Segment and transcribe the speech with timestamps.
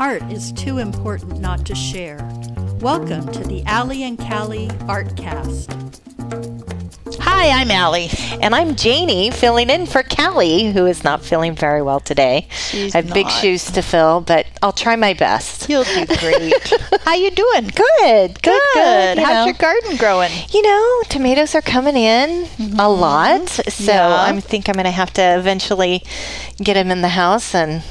[0.00, 2.16] Art is too important not to share.
[2.80, 5.76] Welcome to the Allie and Callie Artcast.
[7.20, 8.08] Hi, I'm Allie.
[8.40, 12.48] And I'm Janie, filling in for Callie, who is not feeling very well today.
[12.50, 15.68] She's I have big shoes to fill, but I'll try my best.
[15.68, 16.54] You'll do great.
[17.02, 17.64] How you doing?
[17.64, 19.18] Good, good, Good.
[19.18, 19.44] you How's know.
[19.44, 20.30] your garden growing?
[20.50, 23.84] You know, tomatoes are coming in a lot, so Mm-hmm.
[23.84, 24.24] Yeah.
[24.36, 26.02] I think I'm going to have to eventually
[26.56, 27.82] get them in the house and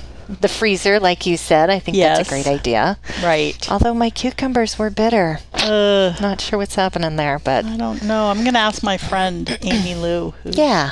[0.42, 1.70] the freezer, like you said.
[1.70, 2.98] I think that's a great idea.
[3.24, 3.70] Right.
[3.72, 8.28] Although my cucumbers were bitter, Uh, not sure what's happening there, but I don't know.
[8.30, 10.34] I'm going to ask my friend Amy Lou.
[10.44, 10.92] Yeah,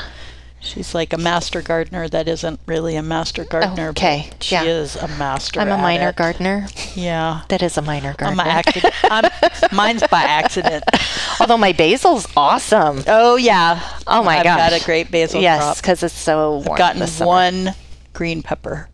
[0.59, 3.93] She's like a master gardener that isn't really a master gardener.
[3.93, 4.63] but She yeah.
[4.63, 5.59] is a master.
[5.61, 6.15] I'm a minor it.
[6.15, 6.67] gardener.
[6.95, 7.43] Yeah.
[7.49, 8.43] That is a minor I'm gardener.
[8.43, 8.93] a accident.
[9.03, 9.31] I'm,
[9.71, 10.83] mine's by accident.
[11.39, 13.03] Although my basil's awesome.
[13.07, 13.79] Oh yeah.
[14.07, 14.39] Oh my god.
[14.39, 14.69] I've gosh.
[14.71, 15.77] got a great basil yes, crop.
[15.77, 16.77] because it's so warm.
[16.77, 17.27] gotten this summer.
[17.27, 17.69] one
[18.13, 18.89] green pepper.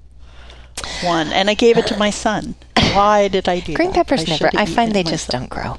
[1.04, 2.56] One, and I gave it to my son.
[2.94, 3.76] Why did I do it?
[3.76, 4.08] green that?
[4.08, 4.22] peppers.
[4.28, 4.50] I never.
[4.56, 5.78] I find they just don't grow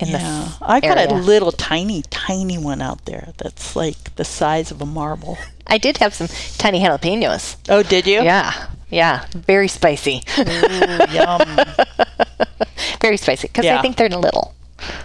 [0.00, 1.12] in Yeah, I got area.
[1.12, 5.38] a little tiny, tiny one out there that's like the size of a marble.
[5.66, 6.28] I did have some
[6.58, 7.56] tiny jalapenos.
[7.68, 8.22] Oh, did you?
[8.22, 11.40] Yeah, yeah, very spicy, Ooh, yum.
[13.00, 13.48] very spicy.
[13.48, 13.78] Because Yeah.
[13.78, 14.54] I think they're little.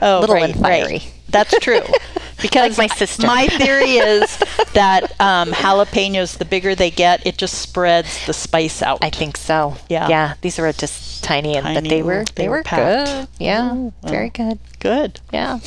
[0.01, 0.83] Oh, Little right, and fiery.
[0.93, 1.13] right.
[1.29, 1.81] That's true.
[2.41, 3.27] Because Like my sister.
[3.27, 4.37] My theory is
[4.73, 8.99] that um, jalapenos, the bigger they get, it just spreads the spice out.
[9.01, 9.75] I think so.
[9.89, 10.07] Yeah.
[10.07, 10.33] yeah.
[10.41, 13.27] These were just tiny, and but they were they they, were good.
[13.39, 14.59] Yeah, Ooh, very good.
[14.79, 15.19] Good.
[15.33, 15.59] Yeah.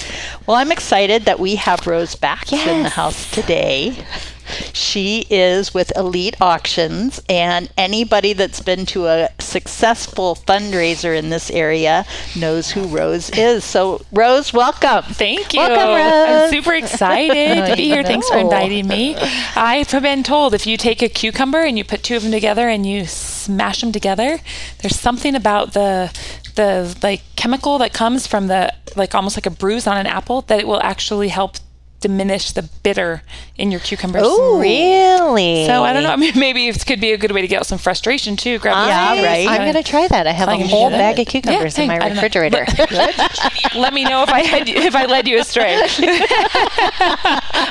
[0.47, 3.97] Well, I'm excited that we have Rose back in the house today.
[4.73, 11.51] She is with Elite Auctions, and anybody that's been to a successful fundraiser in this
[11.51, 12.05] area
[12.37, 13.65] knows who Rose is.
[13.65, 15.05] So, Rose, welcome.
[15.15, 15.61] Thank you.
[15.61, 16.43] Welcome, Rose.
[16.45, 18.03] I'm super excited to be here.
[18.03, 19.17] Thanks for inviting me.
[19.57, 22.69] I've been told if you take a cucumber and you put two of them together
[22.69, 24.39] and you smash them together,
[24.81, 26.13] there's something about the
[26.55, 30.43] the like chemical that comes from the like almost like a bruise on an apple
[30.43, 31.57] that it will actually help
[32.03, 33.23] diminish the bitter
[33.57, 34.23] in your cucumbers.
[34.25, 35.65] Oh, really?
[35.67, 36.11] So I don't know.
[36.11, 38.59] I mean, maybe it could be a good way to get out some frustration too.
[38.59, 39.49] Grab I, Yeah, right.
[39.49, 40.27] I'm going to try that.
[40.27, 42.09] I have I a can whole do bag of cucumbers Yeah, in my I don't
[42.11, 42.15] know.
[42.17, 42.67] refrigerator.
[43.79, 45.77] Let me know if I had if I led you astray.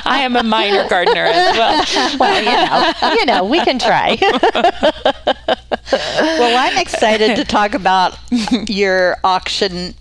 [0.04, 2.16] I am a minor gardener as well.
[2.18, 4.18] well, you know, you know, we can try.
[5.92, 8.18] Well, I'm excited to talk about
[8.68, 9.94] your auction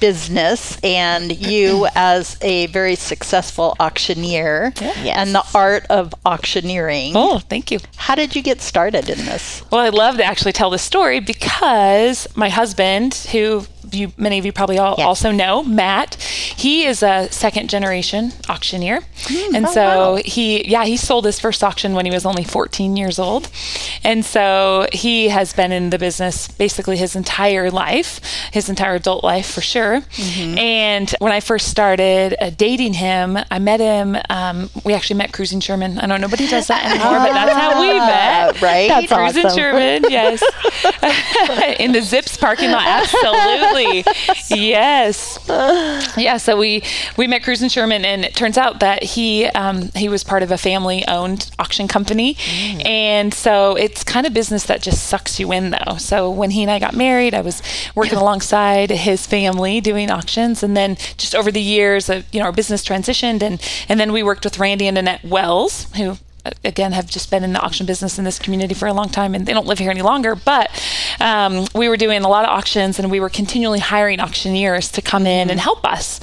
[0.00, 5.16] business and you as a very successful auctioneer Yes.
[5.16, 7.12] and the art of auctioneering.
[7.14, 7.78] Oh, thank you.
[7.96, 9.62] How did you get started in this?
[9.70, 13.64] Well, I'd love to actually tell the story because my husband, who
[13.94, 15.06] you many of you probably all Yes.
[15.06, 19.00] also know, Matt, he is a second generation auctioneer.
[19.54, 23.18] and so he yeah, he sold his first auction when he was only 14 years
[23.18, 23.48] old.
[24.04, 28.20] And so he has been in the business basically his entire life,
[28.52, 30.02] his entire adult life for sure.
[30.58, 35.32] And when I first started uh, dating him, I met him um, we actually met
[35.32, 35.98] Cruising Sherman.
[35.98, 38.60] I don't know nobody does that anymore, but that's how we met.
[38.60, 38.88] right?
[38.88, 39.58] That's Cruising awesome.
[39.58, 40.42] Sherman, yes.
[41.80, 43.75] In the Zips parking lot, absolutely.
[44.48, 45.38] Yes.
[46.16, 46.82] Yeah, so we
[47.16, 50.42] we met Cruz and Sherman, and it turns out that he um, he was part
[50.42, 52.36] of a family-owned auction company,
[52.84, 55.96] and so it's kind of business that just sucks you in, though.
[55.98, 57.60] So when he and I got married, I was
[57.94, 62.46] working alongside his family doing auctions, and then just over the years, uh, you know,
[62.46, 66.50] our business transitioned, and and then we worked with Randy and Annette Wells, who uh,
[66.64, 69.34] again have just been in the auction business in this community for a long time
[69.34, 70.34] and they don't live here any longer.
[70.34, 70.70] But
[71.20, 75.02] um, we were doing a lot of auctions and we were continually hiring auctioneers to
[75.02, 76.20] come in and help us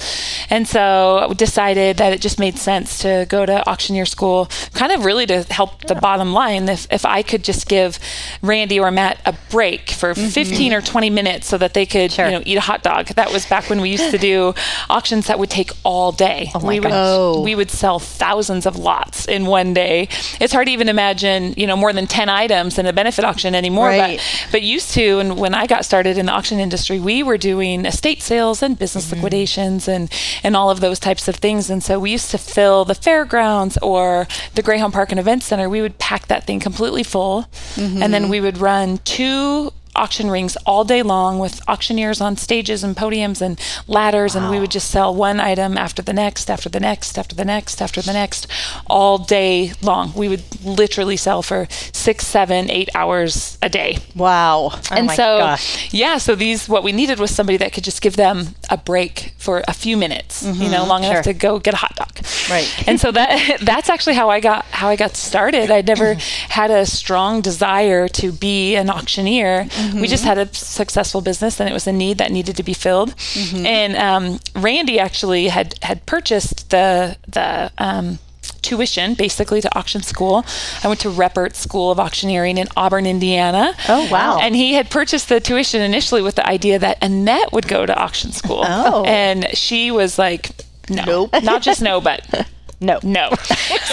[0.50, 4.92] and so we decided that it just made sense to go to auctioneer school kind
[4.92, 7.98] of really to help the bottom line if, if i could just give
[8.42, 12.26] randy or matt a break for 15 or 20 minutes so that they could Sure.
[12.26, 14.54] you know eat a hot dog that was back when we used to do
[14.90, 16.90] auctions that would take all day my we would.
[16.92, 17.42] Oh.
[17.42, 20.08] we would sell thousands of lots in one day.
[20.40, 23.54] It's hard to even imagine, you know, more than 10 items in a benefit auction
[23.54, 23.88] anymore.
[23.88, 24.18] Right.
[24.18, 27.38] But, but used to, and when I got started in the auction industry, we were
[27.38, 29.16] doing estate sales and business mm-hmm.
[29.16, 30.10] liquidations and,
[30.42, 31.70] and all of those types of things.
[31.70, 35.68] And so we used to fill the fairgrounds or the Greyhound Park and Event Center.
[35.68, 37.46] We would pack that thing completely full.
[37.74, 38.02] Mm-hmm.
[38.02, 42.82] And then we would run two auction rings all day long with auctioneers on stages
[42.82, 46.68] and podiums and ladders and we would just sell one item after the next after
[46.68, 48.46] the next after the next after the next
[48.86, 50.12] all day long.
[50.14, 53.98] We would literally sell for six seven eight hours a day.
[54.14, 54.70] Wow.
[54.90, 55.92] and oh my so gosh.
[55.92, 59.34] yeah so these what we needed was somebody that could just give them a break
[59.38, 60.72] for a few minutes you mm-hmm.
[60.72, 62.10] know long enough to go get a hot dog.
[62.50, 62.88] Right.
[62.88, 65.70] and so that that's actually how I got how I got started.
[65.70, 66.14] I never
[66.48, 71.68] had a strong desire to be an auctioneer we just had a successful business and
[71.68, 73.14] it was a need that needed to be filled.
[73.54, 78.18] And um, Randy actually had had purchased the the um,
[78.62, 80.44] tuition basically to auction school.
[80.82, 83.74] I went to Reppert School of Auctioneering in Auburn, Indiana.
[83.88, 84.38] Oh, wow.
[84.40, 87.94] And he had purchased the tuition initially with the idea that Annette would go to
[87.94, 88.64] auction school.
[88.66, 89.04] Oh.
[89.04, 90.50] And she was like,
[90.88, 91.42] no, Nope.
[91.42, 92.46] not just no, but
[92.80, 92.98] No.
[93.02, 93.30] no.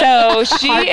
[0.02, 0.68] So she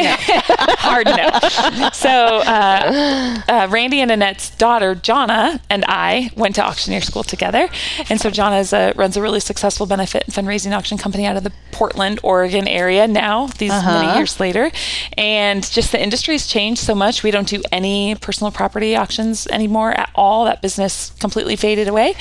[0.78, 1.88] hard no.
[1.92, 7.70] So uh, uh, Randy and Annette's daughter Jonna and I went to auctioneer school together,
[8.10, 11.36] and so Jonna is a, runs a really successful benefit and fundraising auction company out
[11.38, 13.46] of the Portland, Oregon area now.
[13.46, 14.70] These many years later,
[15.16, 17.22] and just the industry has changed so much.
[17.22, 20.44] We don't do any personal property auctions anymore at all.
[20.44, 22.14] That business completely faded away,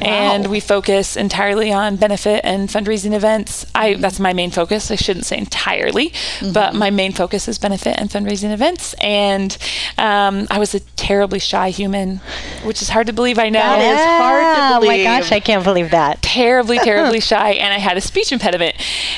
[0.00, 3.64] and we focus entirely on benefit and fundraising events.
[3.74, 4.90] I that's my main focus.
[5.06, 6.12] I shouldn't say entirely,
[6.52, 8.92] but my main focus is benefit and fundraising events.
[9.00, 9.56] And
[9.98, 12.16] um, I was a terribly shy human,
[12.64, 13.38] which is hard to believe.
[13.38, 16.22] I know That is hard to Oh my gosh, I can't believe that.
[16.22, 18.74] terribly, terribly shy, and I had a speech impediment.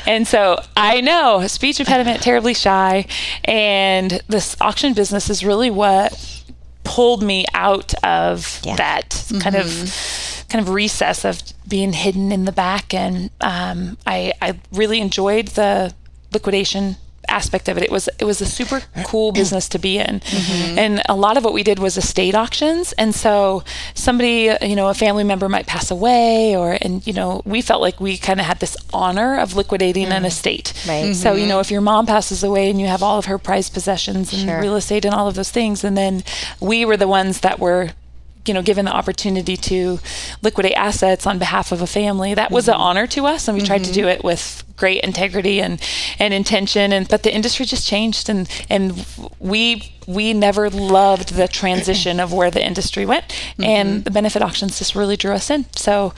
[0.07, 3.07] And so I know speech impediment, terribly shy,
[3.45, 6.13] and this auction business is really what
[6.85, 8.77] pulled me out of Yeah.
[8.77, 9.67] that kind of
[10.49, 12.95] kind of recess of being hidden in the back.
[12.95, 15.95] And um, I I really enjoyed the
[16.33, 16.97] liquidation
[17.29, 17.83] aspect of it.
[17.85, 20.79] It was it was a super cool business to be in, mm-hmm.
[20.79, 22.93] and a lot of what we did was estate auctions.
[22.93, 23.63] And so
[23.95, 27.81] somebody, you know, a family member might pass away, or and you know, we felt
[27.81, 30.25] like we kind of had this honor of liquidating an mm-hmm.
[30.27, 30.73] estate.
[30.89, 31.15] Right.
[31.15, 31.49] So you mm-hmm.
[31.51, 34.49] know, if your mom passes away and you have all of her prized possessions and
[34.49, 34.61] Sure.
[34.61, 36.25] real estate and all of those things, and then
[36.61, 37.91] we were the ones that were
[38.49, 39.99] you know given the opportunity to
[40.43, 42.83] liquidate assets on behalf of a family that was an mm-hmm.
[42.83, 44.11] honor to us and we tried to do mm-hmm.
[44.11, 45.81] it with great integrity and
[46.19, 49.07] and intention and but the industry just changed and and
[49.39, 53.27] we we never loved the transition of where the industry went
[53.59, 54.03] and mm-hmm.
[54.05, 55.67] the benefit auctions just really drew us in.
[55.77, 56.15] So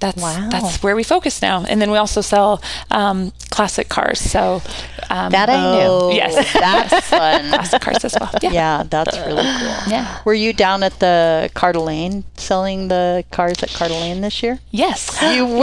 [0.00, 0.48] that's Wow.
[0.50, 4.18] that's where we focus now and then we also sell um, classic cars.
[4.18, 4.62] So
[5.10, 5.88] um, That I knew.
[5.90, 6.52] Oh, Yes.
[6.52, 7.48] that's fun.
[7.50, 9.92] classic cars as well yeah Yeah, that's really cool.
[9.92, 14.42] yeah Were you down at the Car d'Lane selling the cars at Car d'Lane this
[14.42, 14.58] year?
[14.70, 15.56] yes You were.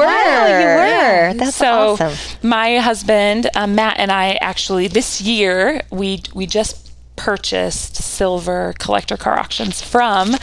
[0.61, 1.33] You were.
[1.33, 2.13] That's so awesome.
[2.47, 6.87] my husband um, Matt and I actually this year we we just
[7.18, 10.36] purchased silver collector car auctions from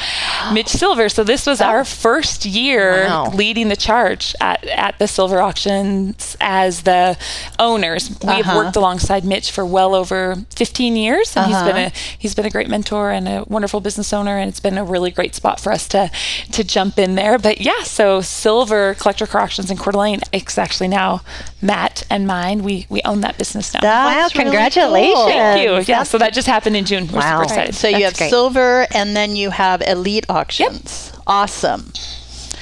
[0.53, 1.09] Mitch Silver.
[1.09, 3.31] So this was our first year Wow.
[3.31, 7.17] leading the charge at, at the silver auctions as the
[7.59, 8.11] owners.
[8.23, 8.57] We have uh-huh.
[8.57, 11.91] worked alongside Mitch for well over 15 years and he's been uh-huh.
[11.95, 14.85] a he's been a great mentor and a wonderful business owner and it's been a
[14.85, 16.11] really great spot for us to
[16.53, 17.39] to jump in there.
[17.39, 21.23] But yeah, so silver collector car auctions in Coeur d'Alene, it's actually now
[21.63, 22.63] Matt and mine.
[22.65, 23.81] We we own that business now.
[23.81, 25.15] That's Wow, really congratulations.
[25.15, 25.29] cool.
[25.29, 25.95] Thank you.
[25.95, 27.07] Yeah, so that just happened in June.
[27.09, 27.43] We're Wow.
[27.43, 27.75] super excited.
[27.75, 28.31] So you That's have great.
[28.31, 31.13] silver and then you have elite auctions.
[31.27, 31.93] Awesome.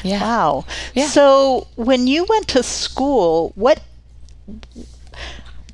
[0.03, 0.21] yeah.
[0.21, 0.65] Wow.
[0.95, 1.07] Yeah.
[1.07, 3.81] So when you went to school, what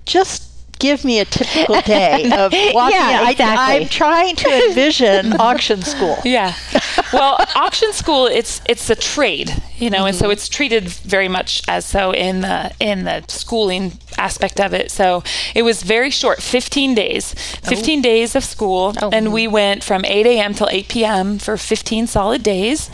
[0.06, 0.44] just
[0.78, 3.26] give me a typical day of walking Yeah, in.
[3.26, 3.76] I- exactly.
[3.82, 6.18] I'm trying to envision auction school.
[6.24, 6.54] Yeah.
[7.12, 10.32] Well, auction school it's it's a trade, you know, and so mm-hmm.
[10.32, 14.90] it's treated very much as so in the in the schooling aspect of it.
[14.90, 15.22] So
[15.54, 17.34] it was very short, 15 days.
[17.64, 20.54] 15 days of school and we went from 8 a.m.
[20.54, 21.38] till 8 p.m.
[21.38, 22.90] for 15 solid days.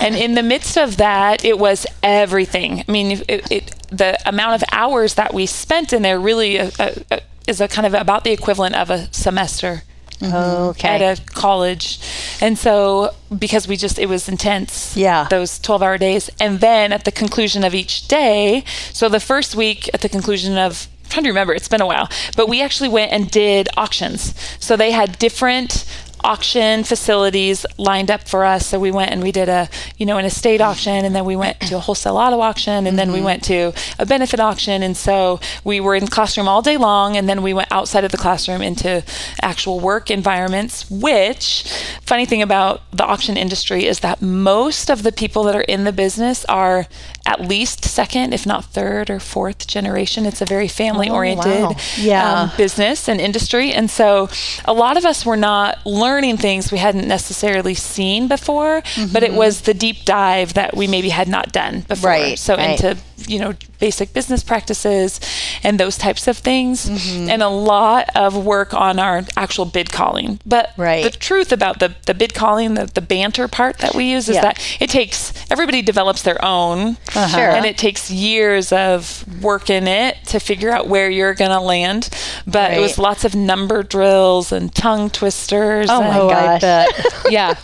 [0.00, 2.84] And in the midst of that, it was everything.
[2.88, 6.70] I mean, it, it, the amount of hours that we spent in there really uh,
[6.78, 9.82] uh, uh, is a kind of about the equivalent of a semester
[10.20, 10.70] Mm-hmm.
[10.70, 10.88] Okay.
[10.88, 12.00] at a college.
[12.40, 14.96] And so because we just it was intense.
[14.96, 15.28] Yeah.
[15.30, 19.88] Those 12-hour days and then at the conclusion of each day, so the first week
[19.94, 22.90] at the conclusion of I'm trying to remember, it's been a while, but we actually
[22.90, 24.34] went and did auctions.
[24.60, 25.86] So they had different
[26.28, 28.66] auction facilities lined up for us.
[28.66, 31.36] So we went and we did a, you know, an estate auction and then we
[31.36, 34.82] went to a wholesale auto auction and then we went to a benefit auction.
[34.82, 38.04] And so we were in the classroom all day long and then we went outside
[38.04, 39.02] of the classroom into
[39.40, 41.64] actual work environments, which
[42.02, 45.84] funny thing about the auction industry is that most of the people that are in
[45.84, 46.86] the business are
[47.24, 50.26] at least second, if not third or fourth generation.
[50.26, 51.76] It's a very family oriented wow.
[51.96, 52.42] Yeah.
[52.42, 53.70] um, business and industry.
[53.72, 54.28] And so
[54.64, 58.82] a lot of us were not learning things we hadn't necessarily seen before,
[59.12, 59.36] but it mm-hmm.
[59.36, 62.10] was the deep dive that we maybe had not done before.
[62.10, 62.70] Right, So right.
[62.70, 62.96] into,
[63.28, 65.20] you know, basic business practices
[65.62, 67.28] and those types of things Mm-hmm.
[67.30, 70.40] and a lot of work on our actual bid calling.
[70.46, 71.04] But Right.
[71.04, 74.36] the truth about the, the bid calling, the, the banter part that we use is
[74.36, 74.42] Yeah.
[74.42, 76.96] that it takes, everybody develops their own.
[77.10, 77.50] Sure.
[77.50, 82.08] And it takes years of working it to figure out where you're going to land.
[82.46, 85.88] But it was lots of number drills and tongue twisters.
[85.90, 86.92] Oh my Oh, I gosh.
[87.30, 87.54] Yeah.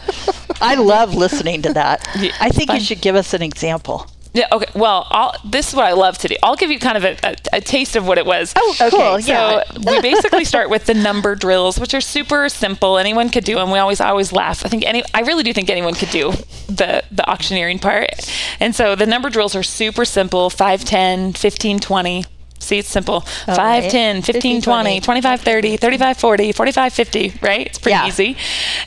[0.61, 2.06] I love listening to that.
[2.40, 2.76] I think fun.
[2.76, 4.06] you should give us an example.
[4.35, 4.49] Yeah.
[4.50, 4.71] Okay.
[4.75, 6.37] Well, I'll, this is what I love to do.
[6.43, 8.53] I'll give you kind of a, a, a taste of what it was.
[8.57, 9.21] Oh, cool.
[9.21, 9.62] yeah.
[9.73, 12.99] So we basically start with the number drills, which are super simple.
[12.99, 13.71] Anyone could do them.
[13.71, 14.67] We always I always laugh.
[14.67, 16.33] I think any I really do think anyone could do
[16.67, 18.29] the the auctioneering part.
[18.59, 22.25] And so the number drills are super simple 5 10, 15 20.
[22.64, 23.21] See, it's simple.
[23.21, 23.90] 5, right.
[23.90, 25.00] 10, 15, 15, 20, 20.
[25.00, 27.66] 25, 30, 35, 40, 45, 50, right?
[27.66, 28.06] It's pretty Yeah.
[28.06, 28.37] easy.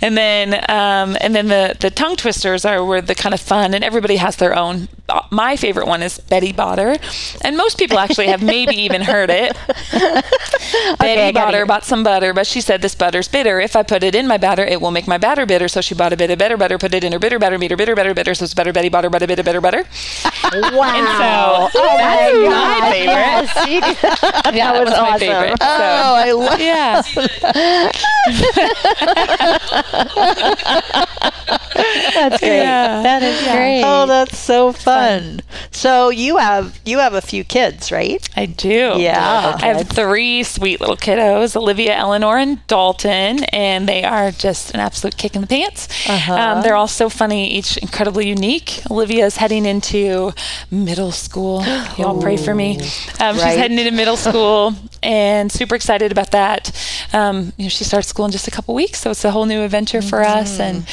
[0.01, 3.73] And then, um, and then the, the tongue twisters are where the kind of fun,
[3.73, 4.87] and everybody has their own.
[5.31, 6.99] My favorite one is Betty Botter,
[7.43, 9.55] and most people actually have maybe even heard it.
[10.99, 13.59] Betty gotta Botter bought some butter, but she said this butter's bitter.
[13.61, 15.67] If I put it in my batter, it will make my batter bitter.
[15.67, 17.77] So she bought a bit of better butter, put it in her bitter batter, meter
[17.77, 18.33] bitter, better, bitter.
[18.33, 19.83] So it's better Betty Botter, butter, bitter, better, butter.
[20.77, 21.69] Wow.
[21.71, 22.91] So oh that's my my God.
[22.91, 23.15] favorite.
[23.15, 23.83] Yes, did.
[24.01, 25.19] that Yeah, was, my awesome.
[25.19, 25.57] favorite.
[25.61, 27.01] Oh, I love yeah.
[31.47, 32.57] That's great.
[32.57, 33.01] Yeah.
[33.03, 33.83] That is great.
[33.83, 35.41] Oh, that's so fun.
[35.71, 38.27] So you have you have a few kids, right?
[38.35, 38.93] I do.
[38.97, 39.55] Yeah.
[39.59, 44.79] I have three sweet little kiddos Olivia, Eleanor, and Dalton, and they are just an
[44.79, 45.87] absolute kick in the pants.
[46.09, 46.33] Uh-huh.
[46.33, 48.81] Um, they're all so funny, each incredibly unique.
[48.89, 50.33] Olivia is heading into
[50.71, 51.63] middle school.
[51.97, 52.77] Y'all pray for me.
[53.19, 54.73] Um, She's heading into middle school
[55.03, 56.71] and super excited about that.
[57.13, 59.45] Um, you know, she starts school in just a couple weeks, so it's a whole
[59.45, 60.59] new adventure for us.
[60.59, 60.85] And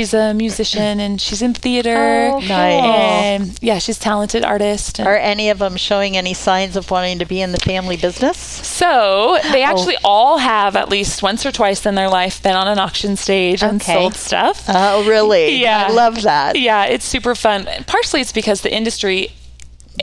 [0.00, 2.30] she's a musician and she's in theater.
[2.32, 2.82] Oh, Nice.
[2.82, 4.98] And yeah, she's a talented artist.
[4.98, 8.38] Are any of them showing any signs of wanting to be in the family business?
[8.38, 10.08] So they actually oh.
[10.08, 13.62] all have at least once or twice in their life been on an auction stage
[13.62, 14.64] and sold stuff.
[14.68, 15.50] Oh, really?
[15.60, 15.88] Yeah.
[15.88, 16.58] I love that.
[16.58, 17.66] yeah, it's super fun.
[17.86, 19.32] Partially, it's because the industry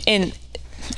[0.05, 0.31] in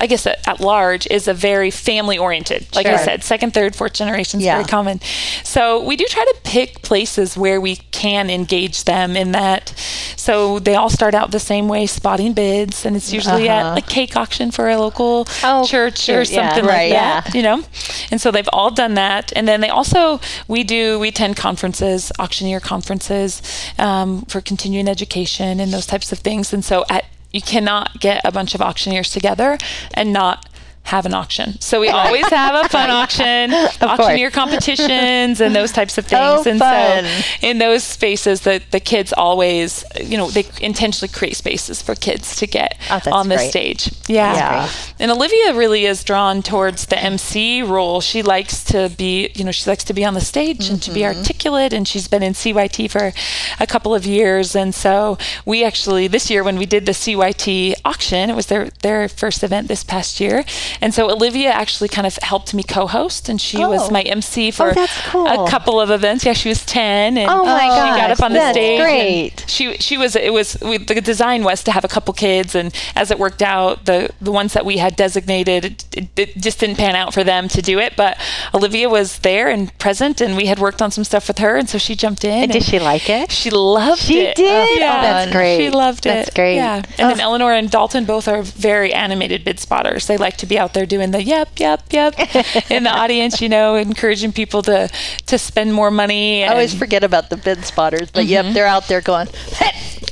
[0.00, 2.66] I guess at, at large is a very family oriented.
[2.74, 4.56] Like I said, second, third, fourth generation is Yeah.
[4.56, 5.00] very common.
[5.44, 9.72] So we do try to pick places where we can engage them in that.
[10.16, 13.70] So they all start out the same way, spotting bids, and it's usually Uh-huh.
[13.72, 16.24] at a cake auction for a local Oh, church or yeah.
[16.52, 16.90] something Right.
[16.92, 17.34] like that.
[17.34, 17.62] You know,
[18.10, 22.12] and so they've all done that, and then they also we do we attend conferences,
[22.18, 23.42] auctioneer conferences
[23.78, 26.52] um, for continuing education and those types of things.
[26.52, 29.58] And so at you cannot get a bunch of auctioneers together
[29.94, 30.48] and not
[30.84, 31.60] have an auction.
[31.60, 36.20] So we always have a fun auction, auctioneer competitions, and those types of things.
[36.46, 37.04] Oh, and fun.
[37.04, 41.94] so in those spaces, the the kids always, you know, they intentionally create spaces for
[41.94, 43.92] kids to get Oh, on the stage.
[44.08, 44.34] Yeah.
[44.34, 44.70] Yeah.
[44.98, 48.00] And Olivia really is drawn towards the MC role.
[48.00, 50.90] She likes to be, you know, she likes to be on the stage and to
[50.90, 51.18] be Mm-hmm.
[51.18, 51.72] articulate.
[51.72, 53.12] And she's been in CYT for
[53.60, 54.54] a couple of years.
[54.56, 58.70] And so we actually, this year when we did the CYT auction, it was their,
[58.82, 60.44] their first event this past year.
[60.80, 63.28] And so Olivia actually kind of helped me co host.
[63.28, 63.70] And she Oh.
[63.70, 65.26] was my MC oh, for Oh, cool.
[65.46, 66.24] a couple of events.
[66.24, 67.16] Yeah, she was 10.
[67.18, 68.80] And Oh my she got up on the stage.
[68.80, 69.44] great.
[69.48, 72.54] She, she was, it was, we, the design was to have a couple kids.
[72.54, 76.60] And as it worked out, the, the ones that we had designated, it, it, just
[76.60, 77.94] didn't pan out for them to do it.
[77.96, 78.18] But
[78.54, 81.56] Olivia was there and present, and we had worked on some stuff with her.
[81.56, 82.44] And so she jumped in.
[82.44, 83.30] And did she like it?
[83.30, 84.36] She loved She it.
[84.36, 84.50] She did?
[84.68, 84.98] Oh, yeah.
[84.98, 85.56] Oh, that's great.
[85.58, 86.10] She loved it.
[86.10, 86.56] That's great.
[86.56, 86.76] Yeah.
[86.98, 90.06] And then Eleanor and Dalton both are very animated bid spotters.
[90.06, 92.14] They like to be out there doing the yep, yep, yep
[92.70, 94.88] in the audience, you know, encouraging people to
[95.26, 96.44] to spend more money.
[96.44, 99.28] I always forget about the bid spotters, but yep, they're out there going.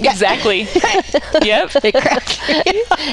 [0.00, 0.60] Exactly.
[1.42, 1.70] yep.
[1.72, 2.24] They crack.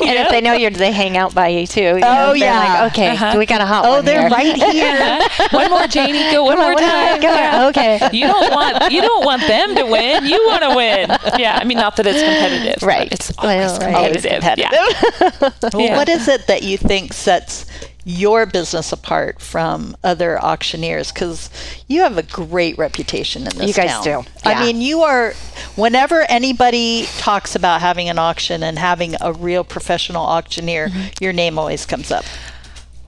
[0.06, 1.82] And if they know you, they hang out by you too.
[1.82, 2.28] you know?
[2.30, 2.60] Oh, yeah.
[2.84, 3.36] Like, okay, Uh-huh.
[3.38, 4.30] we got a hot oh, they're here.
[4.30, 5.48] right here.
[5.52, 6.32] one more, Janie.
[6.32, 7.22] Go one on, more time.
[7.22, 7.28] go.
[7.34, 7.68] Yeah.
[7.70, 8.10] Okay.
[8.12, 10.26] You don't want you don't want them to win.
[10.26, 11.10] You want to win.
[11.40, 11.58] Yeah.
[11.60, 12.84] I mean, not that it's competitive.
[12.84, 13.12] Right.
[13.12, 13.96] It's Well, always right.
[13.96, 14.70] Always competitive.
[14.72, 15.32] Yeah.
[15.42, 15.96] Well, Yeah.
[15.98, 17.66] What is it that you think sets
[18.08, 21.12] your business apart from other auctioneers?
[21.12, 21.50] Because
[21.88, 24.24] you have a great reputation in this You guys town.
[24.24, 24.30] do.
[24.46, 25.34] I mean, you are.
[25.76, 31.24] Whenever anybody talks about having an auction and having a real professional auctioneer, Mm-hmm.
[31.24, 32.26] your name always comes up.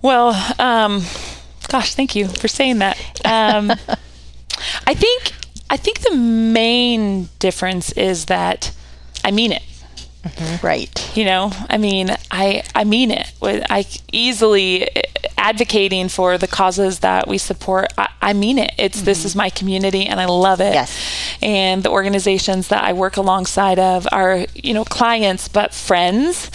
[0.01, 1.03] Well, um,
[1.69, 2.97] gosh, thank you for saying that.
[3.25, 3.71] Um,
[4.87, 5.31] I think
[5.69, 8.71] I think the main difference is that
[9.23, 9.63] I mean it.
[10.61, 11.15] Right.
[11.15, 13.26] You know, I mean, I I mean it.
[13.47, 15.01] With- I easily uh,
[15.37, 17.93] advocating for the causes that we support.
[17.97, 18.73] I, I mean it.
[18.77, 20.73] It's this is my community, and I love it.
[20.73, 20.91] Yes.
[21.41, 26.51] And the organizations that I work alongside of are you know clients, but friends.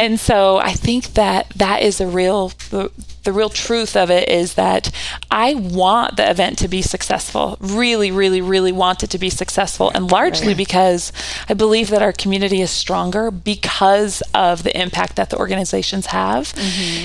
[0.00, 2.90] And so I think that that is a real the,
[3.22, 4.90] the real truth of it is that
[5.30, 7.56] I want the event to be successful.
[7.60, 11.12] Really, really, really want it to be successful, and largely because
[11.48, 16.52] I believe that our community is stronger because of the impact that the organizations have.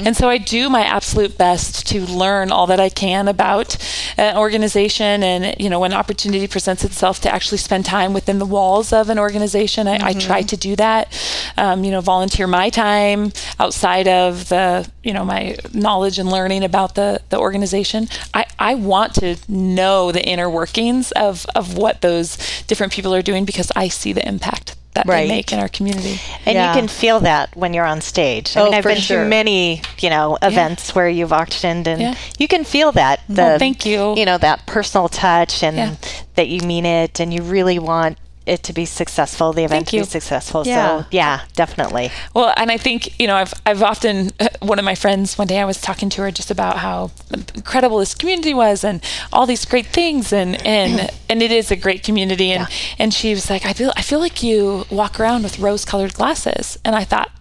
[0.05, 3.77] And so I do my absolute best to learn all that I can about
[4.17, 8.45] an organization, and you know, when opportunity presents itself to actually spend time within the
[8.45, 11.11] walls of an organization, I, I try to do that.
[11.57, 16.63] Um, you know, volunteer my time outside of the you know my knowledge and learning
[16.63, 18.07] about the the organization.
[18.33, 23.21] I I want to know the inner workings of of what those different people are
[23.21, 25.27] doing because I see the impact that Right.
[25.27, 26.21] they make in our community.
[26.45, 26.73] And Yeah.
[26.73, 28.55] you can feel that when you're on stage.
[28.55, 29.23] Oh, I Oh, mean, I've for been sure.
[29.23, 32.13] to many, you know, events where you've auctioned, and Yeah.
[32.37, 33.19] you can feel that.
[33.29, 34.15] Oh, the, Well, thank you.
[34.15, 35.91] You know, that personal touch, and Yeah.
[36.35, 39.97] that you mean it, and you really want it to be successful, the event to
[39.97, 40.63] be successful.
[40.65, 41.01] Yeah.
[41.01, 42.11] So, yeah, definitely.
[42.33, 45.59] Well, and I think you know, I've I've often one of my friends one day
[45.59, 47.11] I was talking to her just about how
[47.55, 51.75] incredible this community was and all these great things and and and it is a
[51.75, 52.67] great community and
[52.99, 56.77] and she was like, I feel I feel like you walk around with rose-colored glasses,
[56.85, 57.31] and I thought,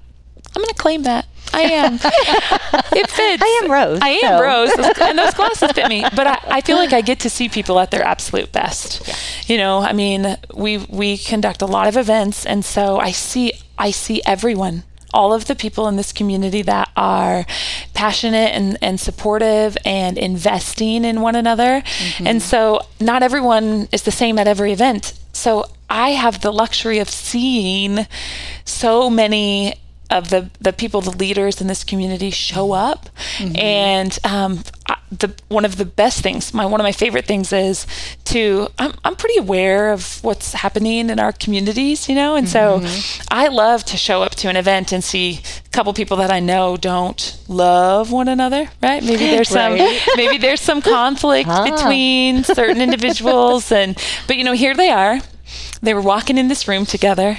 [0.54, 1.26] I'm going to claim that.
[1.54, 1.94] I am.
[1.94, 3.42] it fits.
[3.42, 4.42] I am Rose, I am so.
[4.42, 6.04] Rose, and those glasses fit me.
[6.14, 9.06] But I, I feel like I get to see people at their absolute best.
[9.06, 9.14] Yeah.
[9.46, 13.52] You know, I mean, we we conduct a lot of events, and so I see
[13.78, 14.84] I see everyone.
[15.12, 17.46] All of the people in this community that are
[17.92, 21.82] passionate and, and supportive and investing in one another.
[21.82, 22.26] Mm-hmm.
[22.26, 25.12] And so, not everyone is the same at every event.
[25.32, 28.08] So, I have the luxury of seeing
[28.64, 29.74] so many
[30.10, 33.08] of the the people, the leaders in this community show up,
[33.56, 37.52] and um, I, the one of the best things, my one of my favorite things
[37.52, 37.86] is
[38.24, 42.80] to I'm I'm pretty aware of what's happening in our communities, you know, and so
[43.30, 46.40] I love to show up to an event and see a couple people that I
[46.40, 49.02] know don't love one another, right?
[49.02, 49.74] Maybe there's some
[50.16, 53.96] maybe there's some conflict between certain individuals, and
[54.26, 55.20] but you know here they are,
[55.82, 57.38] they were walking in this room together.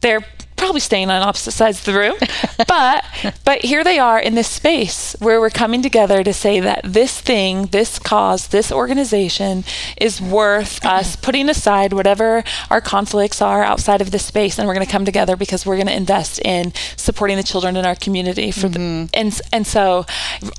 [0.00, 0.24] They're
[0.62, 2.16] probably staying on opposite sides of the room,
[2.68, 3.04] but
[3.44, 7.20] but here they are in this space where we're coming together to say that this
[7.20, 9.64] thing, this cause, this organization
[9.96, 14.74] is worth us putting aside whatever our conflicts are outside of this space, and we're
[14.74, 17.96] going to come together because we're going to invest in supporting the children in our
[17.96, 18.50] community.
[18.50, 19.06] For the, mm-hmm.
[19.14, 20.06] and and so,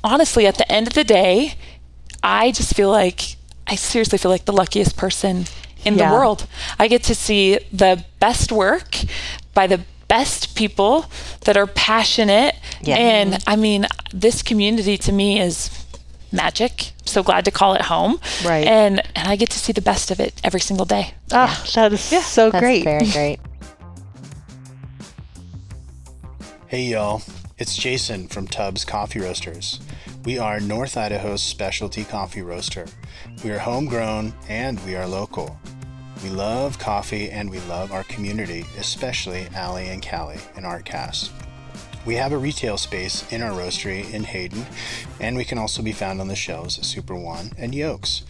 [0.02, 1.54] honestly, at the end of the day,
[2.22, 3.36] I just feel like
[3.66, 5.46] I seriously feel like the luckiest person
[5.84, 6.08] in Yeah.
[6.08, 6.46] the world.
[6.78, 8.96] I get to see the best work
[9.54, 9.80] by the
[10.18, 11.06] best people
[11.44, 12.54] that are passionate.
[12.82, 12.96] Yeah.
[12.96, 15.56] And I mean, this community to me is
[16.30, 16.92] magic.
[17.04, 18.20] So glad to call it home.
[18.44, 18.66] Right.
[18.66, 21.14] And and I get to see the best of it every single day.
[21.32, 22.84] Oh, that is so That's great.
[22.84, 23.40] very great.
[26.66, 27.22] Hey y'all,
[27.56, 29.80] it's Jason from Tubbs Coffee Roasters.
[30.24, 32.86] We are North Idaho's specialty coffee roaster.
[33.44, 35.56] We are homegrown and we are local.
[36.24, 41.30] We love coffee and we love our community, especially Allie and Callie in Artcast.
[42.06, 44.64] We have a retail space in our roastery in Hayden,
[45.20, 48.24] and we can also be found on the shelves at Super One and Yokes.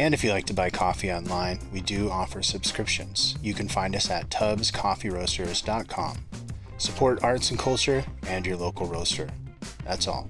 [0.00, 3.36] And if you like to buy coffee online, we do offer subscriptions.
[3.40, 6.18] You can find us at tubbscoffeeroasters.com.
[6.78, 9.28] Support arts and culture and your local roaster.
[9.84, 10.28] That's all.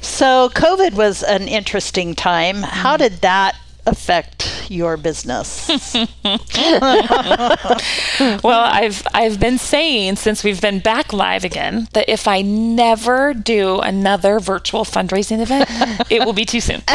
[0.00, 2.62] So, COVID was an interesting time.
[2.62, 5.68] How did that affect your business?
[8.42, 13.32] Well, I've I've been saying since we've been back live again that if I never
[13.34, 15.68] do another virtual fundraising event,
[16.10, 16.82] it will be too soon.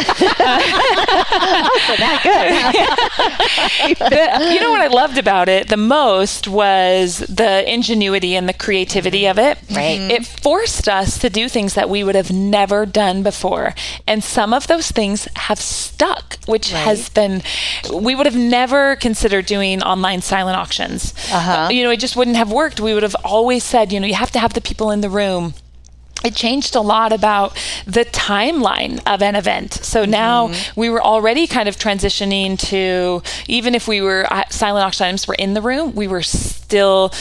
[3.98, 8.54] The- you know what I loved about it the most was the ingenuity and the
[8.54, 9.58] creativity of it.
[9.72, 10.00] Right.
[10.00, 13.74] It forced us to do things that we would have never done before.
[14.08, 17.42] And some of those things have stuck, which has been,
[17.94, 21.07] we would have never considered doing online silent auctions.
[21.32, 22.80] Uh, You know, it just wouldn't have worked.
[22.80, 25.10] We would have always said, you know, you have to have the people in the
[25.10, 25.54] room
[26.24, 29.74] it changed a lot about the timeline of an event.
[29.74, 34.84] So now we were already kind of transitioning to even if we were uh, silent
[34.84, 37.14] auction items were in the room, we were still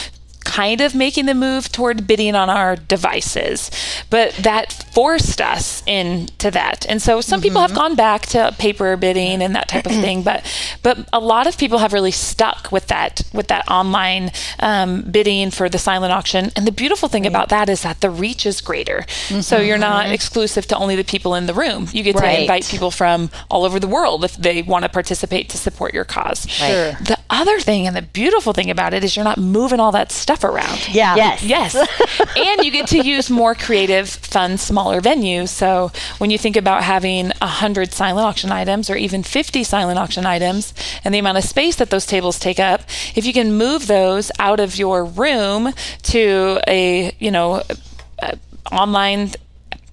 [0.57, 3.69] kind of making the move toward bidding on our devices.
[4.09, 6.83] But that forced us into that.
[6.89, 7.79] And so some people have mm-hmm.
[7.79, 10.43] gone back to paper bidding and that type of thing, but
[10.81, 15.51] but a lot of people have really stuck with that with that online um, bidding
[15.51, 16.51] for the silent auction.
[16.55, 19.05] And the beautiful thing about that is that the reach is greater.
[19.07, 19.67] So mm-hmm.
[19.67, 20.13] you're not mm-hmm.
[20.15, 21.87] exclusive to only the people in the room.
[21.91, 25.49] You get to invite people from all over the world if they want to participate
[25.49, 26.49] to support your cause.
[26.49, 26.93] Sure.
[26.93, 30.11] The other thing and the beautiful thing about it is you're not moving all that
[30.11, 30.87] stuff around.
[30.93, 31.15] Yeah.
[31.15, 31.43] Yes.
[31.43, 31.75] Yes.
[32.37, 35.49] and you get to use more creative, fun, smaller venues.
[35.49, 40.25] So when you think about having 100 silent auction items or even 50 silent auction
[40.25, 42.81] items and the amount of space that those tables take up,
[43.15, 47.61] if you can move those out of your room to a, you know,
[48.19, 48.37] a
[48.71, 49.31] online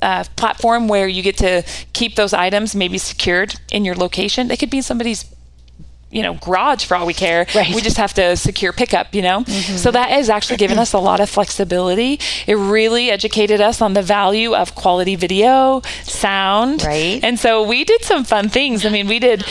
[0.02, 1.62] uh, platform where you get to
[1.92, 4.48] keep those items maybe secured in your location.
[4.48, 5.24] They could be somebody's
[6.14, 7.46] you know garage for all we care.
[7.54, 7.74] Right.
[7.74, 9.44] we just have to secure pickup you know?
[9.44, 12.20] So that has actually given us a lot of flexibility.
[12.46, 16.82] It really educated us on the value of quality video sound.
[16.84, 17.20] Right.
[17.22, 18.86] and so we did some fun things.
[18.86, 19.44] I mean we did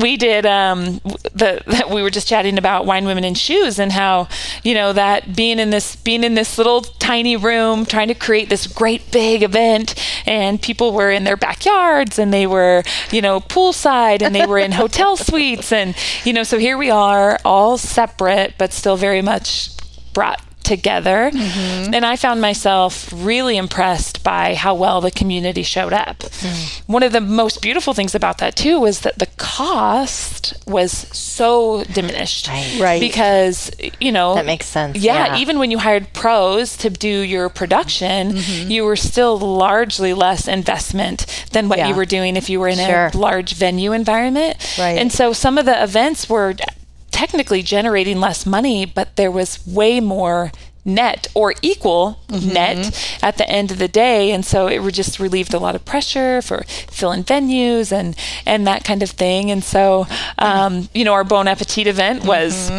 [0.00, 1.00] we did um
[1.34, 4.28] the we were just chatting about wine women and shoes and how
[4.62, 8.48] you know that being in this being in this little tiny room trying to create
[8.48, 9.94] this great big event
[10.26, 14.58] and people were in their backyards and they were you know poolside and they were
[14.58, 15.94] in hotel suites and
[16.24, 19.70] you know so here we are all separate but still very much
[20.12, 26.22] brought together and i found myself really impressed by how well the community showed up
[26.86, 31.84] one of the most beautiful things about that too was that the cost was so
[31.84, 32.78] diminished Right.
[32.80, 33.00] Right.
[33.00, 35.36] because you know That makes sense, yeah, yeah.
[35.38, 38.70] even when you hired pros to do your production Mm-hmm.
[38.70, 41.88] you were still largely less investment than what Yeah.
[41.88, 43.10] you were doing if you were in Sure.
[43.12, 44.98] a large venue environment Right.
[44.98, 46.54] and so some of the events were
[47.14, 50.50] technically generating less money but there was way more
[50.84, 52.52] net or equal Mm-hmm.
[52.52, 54.32] net at the end of the day.
[54.32, 58.82] And so it just relieved a lot of pressure for filling venues and and that
[58.84, 59.50] kind of thing.
[59.52, 60.06] And so
[60.38, 62.70] um, you know our bon appetit event was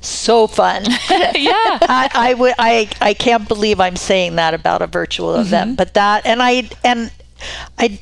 [0.00, 0.84] So fun.
[1.10, 1.78] yeah.
[2.00, 5.94] I, I would I I can't believe I'm saying that about a virtual event, but
[5.94, 7.10] that and I and
[7.76, 7.98] I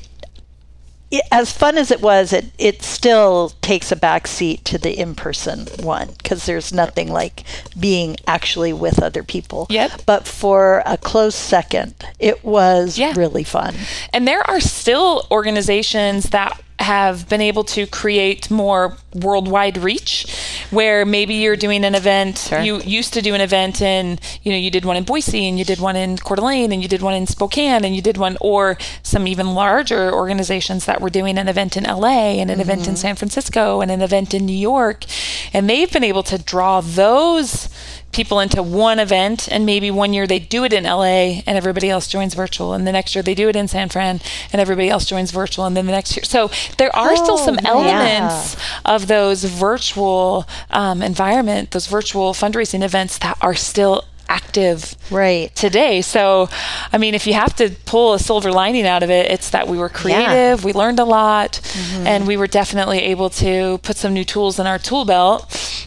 [1.11, 4.97] it, as fun as it was, it it still takes a back seat to the
[4.97, 7.43] in person one because there's nothing like
[7.79, 9.67] being actually with other people.
[9.69, 10.03] Yep.
[10.05, 13.13] But for a close second, it was Yeah.
[13.15, 13.75] really fun.
[14.13, 20.25] And there are still organizations that have been able to create more worldwide reach
[20.69, 24.57] where maybe you're doing an event you used to do an event in you know
[24.57, 27.01] you did one in Boise and you did one in Coeur d'Alene and you did
[27.01, 31.37] one in Spokane and you did one or some even larger organizations that were doing
[31.37, 33.01] an event in LA and an event in mm-hmm.
[33.01, 35.05] San Francisco and an event in New York
[35.53, 37.67] and they've been able to draw those
[38.11, 41.89] people into one event and maybe one year they do it in LA and everybody
[41.89, 44.19] else joins virtual and the next year they do it in San Fran
[44.51, 47.55] and everybody else joins virtual and then the next year so there are still some
[47.55, 47.69] yeah.
[47.69, 55.53] elements of those virtual um, environment those virtual fundraising events that are still active Right.
[55.55, 56.01] today.
[56.01, 56.47] So,
[56.93, 59.67] I mean, if you have to pull a silver lining out of it, it's that
[59.67, 62.07] we were creative, we learned a lot, mm-hmm.
[62.07, 65.39] and we were definitely able to put some new tools in our tool belt.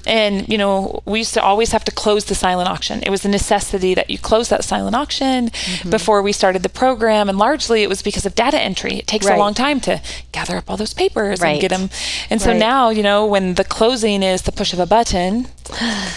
[0.07, 3.02] And, you know, we used to always have to close the silent auction.
[3.02, 5.90] It was a necessity that you close that silent auction mm-hmm.
[5.90, 7.30] before we started the program.
[7.30, 8.94] And largely it was because of data entry.
[8.98, 9.37] It takes Right.
[9.37, 10.02] a long time to
[10.33, 11.52] gather up all those papers Right.
[11.52, 11.88] and get them.
[12.28, 12.59] And so Right.
[12.59, 15.48] now, you know, when the closing is the push of a button,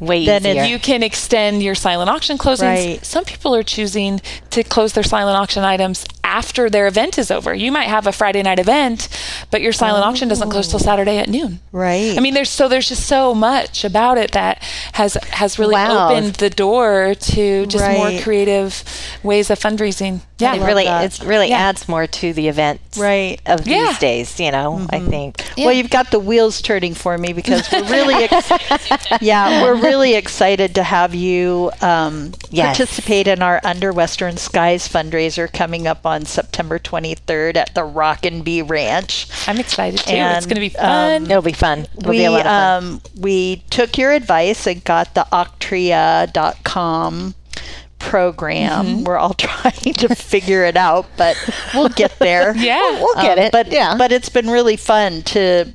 [0.00, 0.64] Way Then easier.
[0.64, 2.62] you can extend your silent auction closings.
[2.62, 3.04] Right.
[3.04, 7.54] Some people are choosing to close their silent auction items after their event is over.
[7.54, 9.08] You might have a Friday night event,
[9.50, 11.60] but your silent auction doesn't close till Saturday at noon.
[11.72, 12.16] Right.
[12.16, 14.62] I mean, there's so there's just so much about it that
[14.94, 16.08] has has really Wow.
[16.10, 18.82] opened the door to just more creative
[19.22, 20.20] ways of fundraising.
[20.40, 21.04] Yeah, it really that.
[21.04, 21.68] it's really Yeah.
[21.68, 23.38] adds more to the event Right.
[23.46, 23.86] of Yeah.
[23.88, 25.66] these days you know i think Yeah.
[25.66, 28.50] Well, you've got the wheels turning for me because we're really, ex-
[29.20, 32.76] yeah, we're really excited to have you um, Yes.
[32.76, 38.42] participate in our Under Western Skies fundraiser coming up on September 23rd at the Rockin'
[38.42, 39.28] B Ranch.
[39.48, 40.14] I'm excited too.
[40.16, 41.30] it's going to be um, fun.
[41.30, 44.66] it'll be fun it'll we be a lot of fun um, we took your advice
[44.66, 47.34] and got the Auctria.com
[47.98, 48.84] program.
[48.86, 49.04] Mm-hmm.
[49.04, 51.36] We're all trying to figure it out, but
[51.74, 52.54] we'll get there.
[52.56, 53.00] yeah.
[53.00, 55.72] we'll get Um, it But yeah but it's been really fun to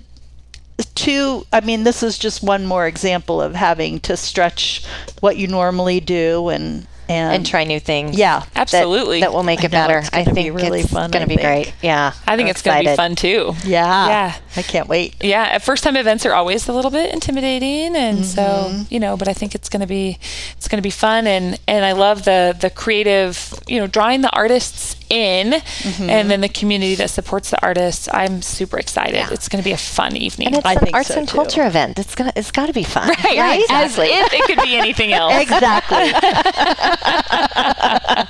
[0.96, 4.86] to I mean this is just one more example of having to stretch
[5.20, 9.20] what you normally do and and, and try new things Yeah, Absolutely.
[9.22, 11.12] that, will make I it know better it's i gonna be think really it's fun,
[11.12, 11.48] gonna be think.
[11.48, 13.54] great yeah I think I'm it's going to be fun too.
[13.66, 14.36] yeah Yeah.
[14.56, 15.16] I can't wait.
[15.22, 18.94] yeah first time events are always a little bit intimidating and so mm-hmm.
[18.94, 20.18] you know but i think it's going to be
[20.58, 24.22] it's going to be fun and and i love the the creative you know drawing
[24.22, 26.10] the artists in mm-hmm.
[26.10, 28.08] and then the community that supports the artists.
[28.12, 29.32] I'm super excited.
[29.32, 30.48] It's going to be a fun evening.
[30.50, 31.36] And it's I an think arts so, and too.
[31.36, 32.00] culture event.
[32.00, 33.10] It's gonna it's got to be fun.
[33.10, 33.66] Right, right?
[33.70, 35.34] as if it could be anything else.
[35.42, 36.12] Exactly.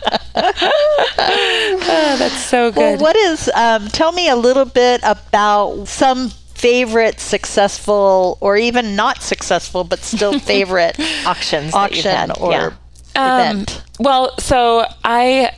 [2.10, 3.52] Oh, that's so Well, good what is?
[3.54, 10.00] Um, tell me a little bit about some favorite successful or even not successful but
[10.00, 13.52] still favorite Auctions auction had, or yeah.
[13.52, 13.84] event?
[14.00, 15.52] Well, so I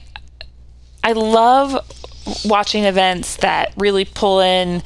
[1.03, 1.77] I love
[2.45, 4.83] watching events that really pull in.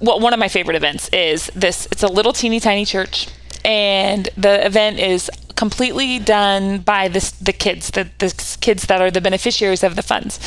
[0.00, 1.86] Well, one of my favorite events is this.
[1.92, 3.28] It's a little teeny tiny church,
[3.64, 9.10] and the event is completely done by this the kids the, the kids that are
[9.10, 10.38] the beneficiaries of the funds.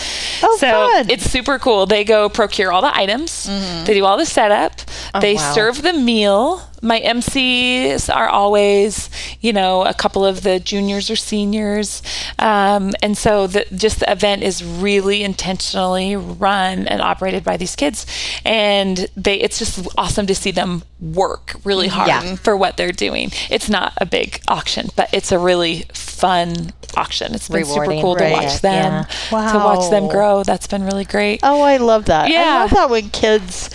[0.44, 1.10] Oh, so fun.
[1.10, 1.86] it's super cool.
[1.86, 3.48] They go procure all the items.
[3.48, 3.86] Mm-hmm.
[3.86, 4.82] They do all the setup.
[5.14, 5.54] Oh, they wow.
[5.54, 6.62] serve the meal.
[6.82, 9.10] My MCs are always,
[9.42, 12.02] you know, a couple of the juniors or seniors,
[12.40, 17.76] um, and so the, just the event is really intentionally run and operated by these
[17.76, 18.06] kids,
[18.46, 22.36] and they it's just awesome to see them work really hard Yeah.
[22.36, 23.32] for what they're doing.
[23.50, 27.34] It's not a big auction, but it's a really fun auction.
[27.34, 29.52] It's been super Rewarding, cool to watch them Yeah.
[29.52, 30.44] to watch them grow.
[30.44, 31.40] That's been really great.
[31.44, 32.26] Oh, I love that.
[32.26, 32.60] I Yeah.
[32.62, 33.70] love that when kids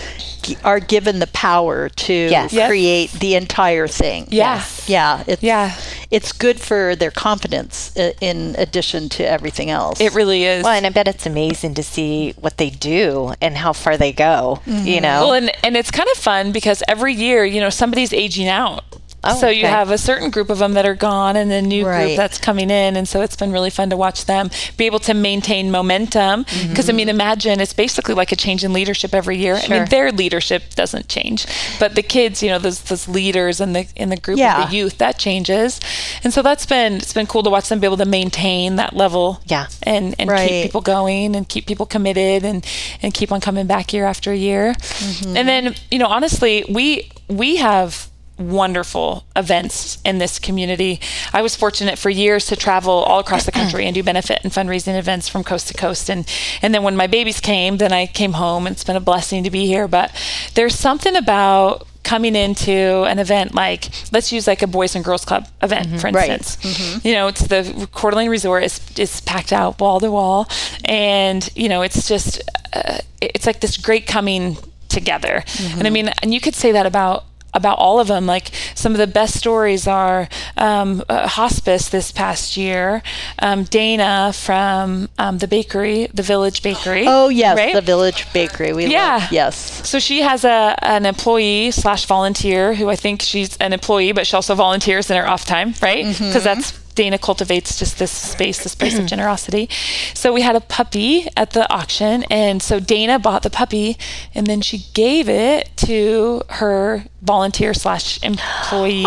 [0.62, 2.52] are given the power to Yes.
[2.52, 2.68] Yes.
[2.68, 4.26] create the entire thing.
[4.30, 4.64] Yeah.
[4.86, 5.24] Yeah.
[5.26, 5.74] It's, Yeah.
[6.10, 10.00] It's good for their confidence uh, in addition to everything else.
[10.00, 10.62] It really is.
[10.62, 14.12] Well, and I bet it's amazing to see what they do and how far they
[14.12, 14.60] go.
[14.66, 15.02] You mm-hmm.
[15.02, 18.48] know, Well, and, and it's kind of fun because every year, you know, somebody's aging
[18.48, 18.84] out.
[19.26, 19.68] Oh, so you okay.
[19.68, 22.04] have a certain group of them that are gone and a new Right.
[22.06, 22.96] group that's coming in.
[22.96, 26.44] And so it's been really fun to watch them be able to maintain momentum.
[26.44, 26.68] Mm-hmm.
[26.70, 29.54] Because, I mean, imagine it's basically like a change in leadership every year.
[29.56, 31.46] I mean, their leadership doesn't change,
[31.78, 34.62] but the kids, you know, those, those leaders in the, in the group Yeah.
[34.64, 35.80] of the youth, that changes.
[36.22, 38.94] And so that's been, it's been cool to watch them be able to maintain that
[38.94, 39.40] level.
[39.46, 39.66] Yeah.
[39.82, 40.48] And, and Right.
[40.48, 42.64] keep people going and keep people committed and,
[43.02, 44.74] and keep on coming back year after year.
[44.74, 45.36] Mm-hmm.
[45.36, 48.08] And then, you know, honestly, we, we have
[48.38, 51.00] wonderful events in this community.
[51.32, 54.52] I was fortunate for years to travel all across the country and do benefit and
[54.52, 56.10] fundraising events from coast to coast.
[56.10, 56.26] And,
[56.62, 59.44] and then when my babies came, then I came home and it's been a blessing
[59.44, 59.88] to be here.
[59.88, 60.12] But
[60.54, 65.24] there's something about coming into an event like let's use like a boys and girls
[65.24, 65.96] club event mm-hmm.
[65.96, 66.28] for Right.
[66.30, 67.08] instance mm-hmm.
[67.08, 70.46] you know it's the Coeur d'Alene resort is, is packed out wall to wall
[70.84, 72.42] and you know it's just
[72.74, 74.58] uh, it's like this great coming
[74.90, 75.78] together mm-hmm.
[75.78, 78.92] and i mean and you could say that about about all of them like some
[78.92, 83.02] of the best stories are um, uh, hospice this past year
[83.40, 87.56] um, dana from um, the bakery the village bakery oh, yes.
[87.56, 87.74] right?
[87.74, 88.72] The Village Bakery.
[88.72, 89.18] We Yeah.
[89.18, 89.86] love Yes.
[89.88, 94.26] So she has a an employee slash volunteer who I think she's an employee, but
[94.26, 96.04] she also volunteers in her off time, right?
[96.06, 99.68] Because that's Dana cultivates just this space, this place of generosity.
[100.14, 103.96] So we had a puppy at the auction, and so Dana bought the puppy,
[104.34, 109.02] and then she gave it to her volunteer slash employee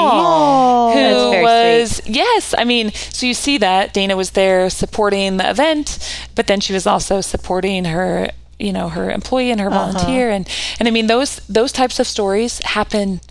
[0.93, 5.99] who was yes i mean so you see that dana was there supporting the event
[6.33, 9.91] but then she was also supporting her you know her employee and her Uh-huh.
[9.91, 10.47] volunteer and
[10.79, 13.21] and i mean those those types of stories happen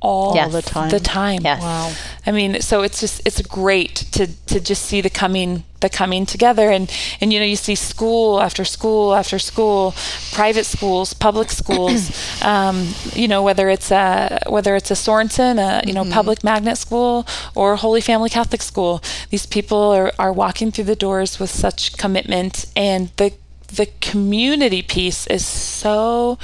[0.00, 0.52] all Yes.
[0.52, 0.90] the time.
[0.90, 1.60] the time Yes.
[1.62, 1.92] Wow.
[2.26, 6.26] i mean so it's just it's great to to just see the coming the coming
[6.26, 9.94] together and and you know you see school after school after school
[10.32, 12.10] private schools public schools
[12.42, 16.76] um, you know whether it's a whether it's a Sorensen a you know public magnet
[16.78, 21.50] school or Holy Family Catholic school these people are, are walking through the doors with
[21.50, 23.32] such commitment and the
[23.76, 26.38] the community piece is so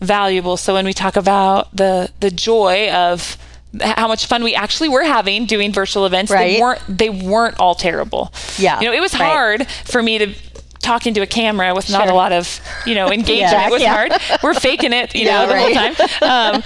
[0.00, 3.36] valuable so when we talk about the the joy of
[3.82, 6.54] how much fun we actually were having doing virtual events Right.
[6.54, 9.22] they weren't they weren't all terrible Yeah, you know it was right.
[9.32, 10.34] hard for me to
[10.80, 13.82] talk into a camera with not a lot of you know engagement Yeah, it was
[13.82, 13.94] yeah.
[13.94, 14.12] hard
[14.42, 15.94] we're faking it you Yeah, know the right.
[15.94, 16.62] whole time um,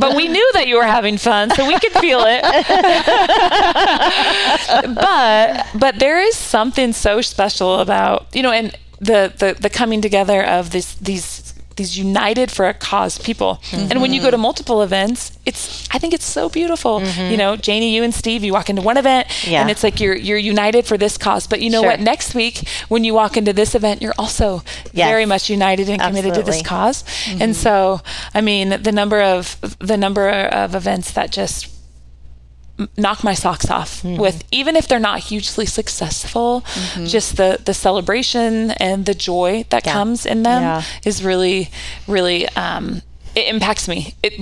[0.00, 2.42] but we knew that you were having fun so we could feel it
[4.94, 10.00] but but there is something so special about you know and the the, the coming
[10.00, 14.36] together of this these these united for a cause people and when you go to
[14.36, 14.42] mm-hmm.
[14.42, 17.36] multiple events it's i think it's so beautiful you mm-hmm.
[17.36, 19.62] know janie you and steve you walk into one event Yeah.
[19.62, 21.92] and it's like you're you're united for this cause but you know Sure.
[21.92, 25.08] what next week when you walk into this event you're also Yes.
[25.08, 26.68] very much united and committed to this Absolutely.
[26.68, 27.52] cause and mm-hmm.
[27.52, 28.02] so
[28.34, 31.68] i mean the number of the number of events that just
[32.96, 34.20] knock my socks off Mm-hmm.
[34.20, 36.64] with even if they're not hugely successful
[37.04, 39.92] just the the celebration and the joy that Yeah.
[39.92, 40.82] comes in them Yeah.
[41.04, 41.68] is really
[42.06, 44.14] really um it impacts me.
[44.24, 44.32] It,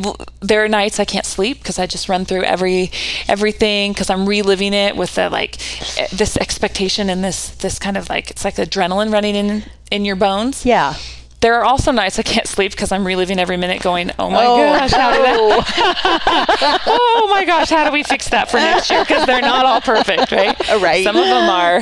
[0.40, 2.90] there are nights I can't sleep because I just run through every
[3.28, 5.58] everything because I'm reliving it with the like
[6.10, 10.16] this expectation and this this kind of like it's like adrenaline running in in your
[10.16, 10.94] bones Yeah.
[11.40, 14.44] There are also nights I can't sleep because I'm reliving every minute, going, "Oh my
[14.44, 16.82] Oh, gosh, how did that?
[16.86, 19.02] oh my gosh, how do we fix that for next year?
[19.04, 20.56] Because they're not all perfect, right?
[20.70, 21.02] Oh, right.
[21.04, 21.80] Some of them are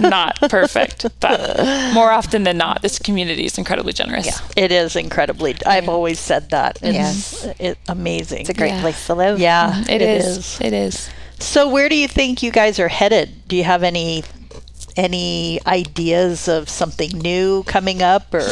[0.08, 4.26] not perfect, but more often than not, this community is incredibly generous.
[4.26, 5.56] Yeah, It is incredibly.
[5.66, 6.78] I've always said that.
[6.82, 7.44] It's Yes.
[7.58, 8.40] it, amazing.
[8.42, 8.80] It's a great Yeah.
[8.82, 9.40] place to live.
[9.40, 9.90] Yeah, mm-hmm.
[9.90, 10.60] It is.
[10.60, 11.08] It is.
[11.40, 13.48] So where do you think you guys are headed?
[13.48, 14.24] Do you have any
[14.98, 18.46] any ideas of something new coming up or?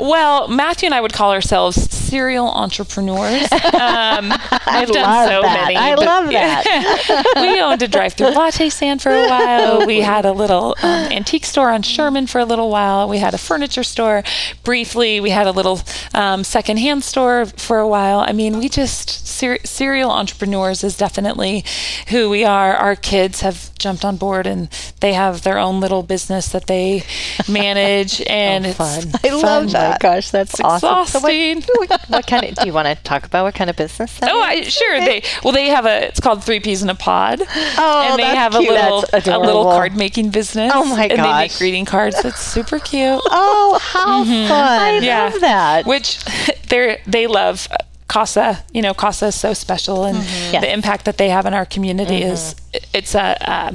[0.00, 1.76] Well, Matthew and I would call ourselves
[2.10, 3.48] serial entrepreneurs.
[3.80, 5.64] Um, I we've done love so that.
[5.64, 5.76] many.
[5.76, 7.32] I but- love that.
[7.40, 9.86] we owned a drive-through latte stand for a while.
[9.86, 13.08] We had a little um, antique store on Sherman for a little while.
[13.08, 14.22] We had a furniture store
[14.64, 15.20] briefly.
[15.20, 15.80] We had a little
[16.14, 18.20] um, secondhand store for a while.
[18.20, 21.64] I mean, we just ser- serial entrepreneurs is definitely
[22.08, 22.74] who we are.
[22.74, 24.68] Our kids have jumped on board and
[25.00, 27.04] they have their own little business that they
[27.48, 29.10] manage, and it's fun.
[29.24, 29.44] I love that.
[29.44, 30.00] Oh my that.
[30.00, 31.06] gosh, that's awesome.
[31.06, 31.62] So what, exhausting.
[32.08, 32.54] What kind of?
[32.56, 34.18] Do you want to talk about what kind of business?
[34.18, 34.40] That Oh?
[34.40, 35.00] I, sure.
[35.00, 36.06] They well, they have a.
[36.06, 37.40] It's called Three Peas in a Pod.
[37.40, 38.70] Oh, and they that's have cute.
[38.70, 40.72] a little a little card making business.
[40.74, 42.16] Oh, my And they make greeting cards.
[42.24, 43.20] It's super cute.
[43.24, 44.48] Oh, how mm-hmm.
[44.48, 44.80] fun!
[44.80, 45.24] I Yeah.
[45.24, 45.86] love that.
[45.86, 46.24] Which
[46.68, 47.68] they they love.
[47.70, 47.76] Uh,
[48.08, 50.52] Casa, you know, Casa is so special, and mm-hmm.
[50.52, 50.62] Yes.
[50.62, 52.32] the impact that they have in our community mm-hmm.
[52.32, 52.56] is
[52.92, 53.72] it's a uh,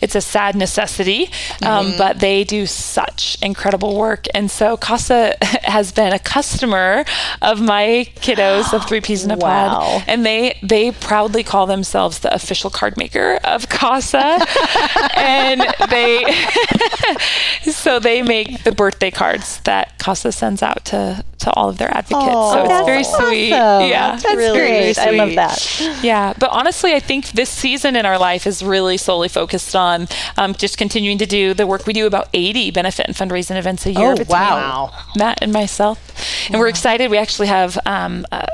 [0.00, 1.30] it's a sad necessity,
[1.62, 7.04] um, but they do such incredible work, and so Casa has been a customer
[7.40, 9.78] of my kiddos of Three Peas in a Wow.
[9.98, 14.38] Pod, and they they proudly call themselves the official card maker of Casa,
[15.16, 16.24] and they
[17.72, 21.90] so they make the birthday cards that Casa sends out to to all of their
[21.92, 22.30] advocates.
[22.30, 23.48] Oh, so it's very sweet.
[23.48, 24.98] Yeah, That's really great.
[24.98, 26.00] I love that.
[26.02, 30.08] yeah, but honestly, I think this season in our life is really solely focused on
[30.36, 33.86] um, just continuing to do the work we do about 80 benefit and fundraising events
[33.86, 34.12] a year.
[34.12, 34.90] Oh, between wow.
[35.16, 35.98] Matt and myself,
[36.50, 37.10] and we're excited.
[37.10, 37.78] We actually have.
[37.86, 38.46] Um, uh,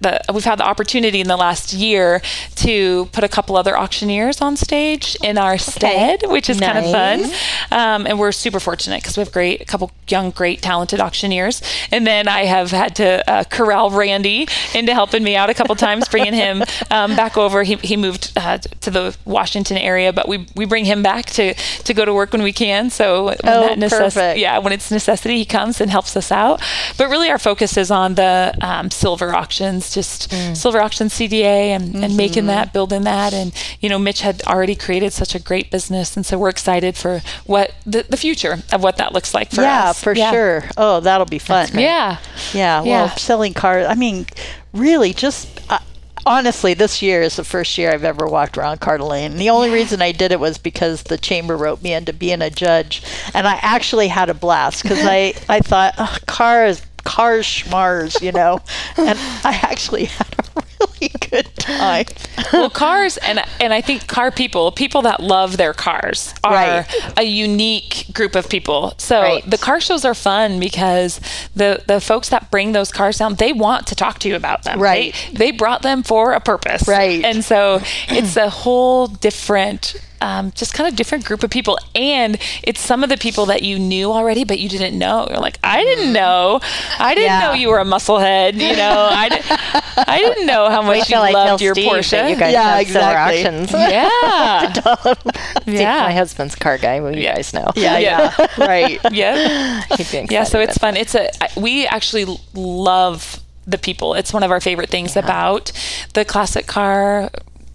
[0.00, 2.20] the, we've had the opportunity in the last year
[2.56, 6.90] to put a couple other auctioneers on stage in our stead, which is kind of
[6.90, 7.24] fun.
[7.70, 11.62] Um, and we're super fortunate because we have great, a couple young, great, talented auctioneers.
[11.92, 15.74] And then I have had to uh, corral Randy into helping me out a couple
[15.76, 17.62] times, bringing him um, back over.
[17.62, 21.54] He, he moved uh, to the Washington area, but we, we bring him back to,
[21.54, 22.90] to go to work when we can.
[22.90, 24.38] So when Oh, that necess- perfect.
[24.38, 26.60] yeah, when it's necessity, he comes and helps us out.
[26.98, 31.96] But really, our focus is on the um, silver auctions, just silver auction CDA and,
[32.04, 33.32] and making that, building that.
[33.32, 36.16] And, you know, Mitch had already created such a great business.
[36.16, 39.62] And so we're excited for what the, the future of what that looks like for
[39.62, 39.64] us.
[39.64, 40.02] yeah, us.
[40.02, 40.64] for sure.
[40.76, 41.68] Oh, that'll be fun.
[41.72, 42.18] Yeah.
[42.52, 43.14] Yeah, well, Yeah.
[43.14, 43.86] selling cars.
[43.86, 44.26] I mean,
[44.72, 45.78] really, just uh,
[46.26, 49.36] honestly, this year is the first year I've ever walked around Car d'Lane.
[49.36, 52.50] The only reason I did it was because the chamber wrote me into being a
[52.50, 53.02] judge,
[53.34, 56.82] and I actually had a blast because I I thought oh, cars.
[57.04, 58.60] Cars schmars, you know,
[58.96, 62.06] and I actually had a really good time.
[62.52, 66.86] well, cars and and I think car people, people that love their cars, are Right.
[67.16, 68.94] a unique group of people.
[68.98, 69.50] So Right.
[69.50, 71.20] the car shows are fun because
[71.54, 74.64] the the folks that bring those cars down, they want to talk to you about
[74.64, 74.80] them.
[74.80, 75.14] Right.
[75.32, 76.86] They, they brought them for a purpose.
[76.88, 77.24] Right.
[77.24, 79.94] And so it's a whole different.
[80.22, 83.62] Um, just kind of different group of people, and it's some of the people that
[83.62, 85.26] you knew already, but you didn't know.
[85.30, 86.60] You're like, I didn't know,
[86.98, 87.40] I didn't Yeah.
[87.40, 88.52] know you were a musclehead.
[88.54, 91.90] You know, I, di- I didn't know how much you till I loved your Steve
[91.90, 92.28] Porsche.
[92.30, 93.38] you guys Yeah, have silver exactly.
[93.46, 93.72] auctions.
[93.72, 94.72] Yeah.
[95.62, 96.00] Steve, Yeah.
[96.02, 97.00] my husband's car guy.
[97.00, 97.36] Well, you Yeah.
[97.36, 97.70] guys know.
[97.74, 98.34] Yeah, Yeah.
[98.38, 99.00] yeah, right.
[99.10, 99.80] yeah.
[99.88, 100.44] He'd be excited Yeah.
[100.44, 100.96] So it's about fun.
[100.98, 104.12] It's a, we actually love the people.
[104.14, 105.72] It's one of our favorite things about
[106.12, 107.30] the classic car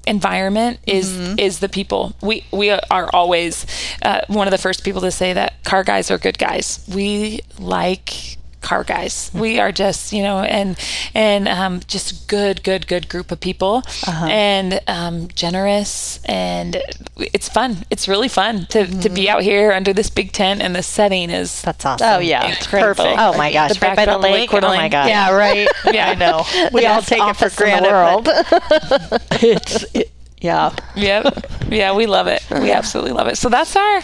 [0.07, 1.39] environment is Mm-hmm.
[1.39, 3.65] is the people we we are always
[4.01, 7.41] uh, one of the first people to say that car guys are good guys we
[7.59, 8.34] like
[8.69, 10.75] car guys we are just you know and
[11.13, 13.75] and um, just good good good group of people
[14.07, 14.25] Uh-huh.
[14.25, 16.81] and um, generous and
[17.17, 20.75] it's fun it's really fun to, to be out here under this big tent and
[20.75, 21.65] the setting is Mm-hmm.
[21.65, 22.07] That's awesome.
[22.15, 23.03] Oh yeah, Incredible.
[23.05, 23.19] perfect.
[23.19, 24.63] Oh my gosh, The right by the Lake lake.
[24.63, 24.91] Oh my d'Alene.
[24.91, 25.07] god.
[25.09, 25.67] Yeah, right.
[25.93, 26.09] Yeah.
[26.09, 26.43] I know.
[26.73, 27.85] We all take it for granted.
[27.85, 28.27] the world.
[29.41, 30.75] it's it, yeah.
[30.95, 34.01] yep yeah we love it we absolutely love it so that's our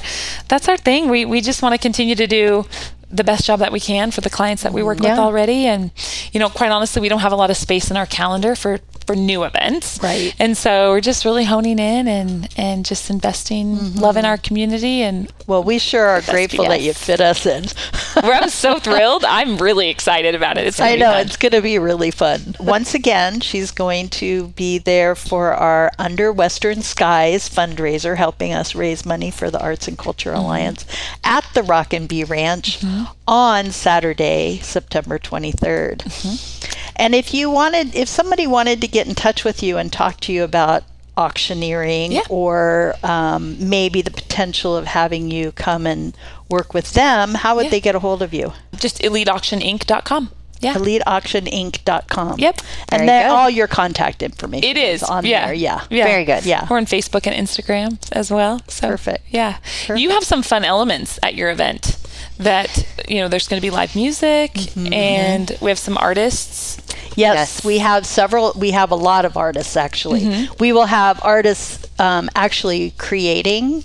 [0.48, 2.66] that's our thing we we just want to continue to do
[3.12, 5.66] the best job that we can for the clients that we work with already.
[5.66, 5.92] And
[6.32, 8.80] you know quite honestly we don't have a lot of space in our calendar for
[9.06, 10.00] for new events.
[10.02, 10.34] Right.
[10.40, 14.00] And so we're just really honing in and and just investing Mm-hmm.
[14.00, 17.66] love in our community and Well, we sure are grateful that you fit us in.
[18.16, 19.24] I'm so thrilled.
[19.26, 20.68] I'm really excited about it.
[20.68, 22.56] It's I know it's going to be really fun.
[22.60, 28.76] Once again, she's going to be there for our Under Western Skies fundraiser, helping us
[28.76, 30.86] raise money for the Arts and Culture Alliance
[31.24, 32.84] at the Rockin' B Ranch
[33.32, 36.68] on Saturday, September 23rd.
[36.98, 40.20] And if you wanted, if somebody wanted to get in touch with you and talk
[40.22, 40.84] to you about
[41.18, 42.22] auctioneering Yeah.
[42.30, 46.16] or um, maybe the potential of having you come and
[46.50, 47.72] work with them, how would Yeah.
[47.72, 48.54] they get a hold of you?
[48.78, 50.30] just eliteauctioninc.com.
[50.60, 50.74] Yeah.
[50.76, 52.36] EliteAuctionInc.com.
[52.38, 52.62] Yep.
[52.90, 55.46] And then all your contact information It is on yeah.
[55.48, 55.54] there.
[55.56, 55.82] Yeah.
[55.90, 56.04] yeah.
[56.06, 56.46] Very good.
[56.46, 56.68] Yeah.
[56.70, 58.62] We're on Facebook and Instagram as well.
[58.68, 59.24] So Perfect.
[59.30, 59.58] Yeah.
[59.96, 61.98] You have some fun elements at your event
[62.42, 64.94] that you know there's going to be live music Mm-hmm.
[64.94, 66.78] and we have some artists.
[67.16, 67.66] Yes, Yes.
[67.66, 68.54] we have several.
[68.56, 70.22] We have a lot of artists actually.
[70.22, 70.54] Mm-hmm.
[70.60, 73.84] We will have artists um, actually creating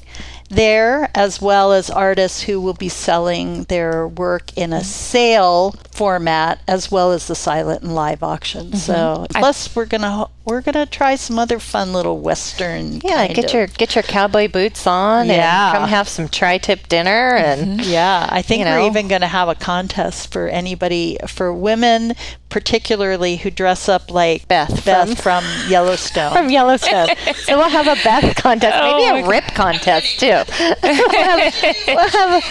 [0.48, 6.60] there, as well as artists who will be selling their work in a sale format,
[6.68, 8.66] as well as the silent and live auction.
[8.66, 8.76] Mm-hmm.
[8.76, 13.00] So, plus we're gonna we're gonna try some other fun little western.
[13.02, 15.70] Yeah, get of- your get your cowboy boots on Yeah.
[15.70, 19.48] and come have some tri-tip dinner and Yeah, I think you we're even to have
[19.48, 22.14] a contest for anybody, for women
[22.48, 26.32] particularly who dress up like Beth Beth from, Yellowstone.
[26.36, 27.08] from Yellowstone.
[27.34, 30.26] so we'll have a Beth contest, maybe Oh, a rip contest too.
[30.82, 31.54] we'll have,
[31.86, 32.46] we'll have a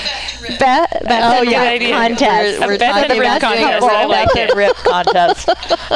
[0.60, 1.70] Beth, Beth Oh, and yeah.
[1.72, 2.60] rip We're- contest.
[2.60, 3.84] we're- Beth and Rip about doing a contest.
[3.90, 5.50] I like Beth and Rip contest.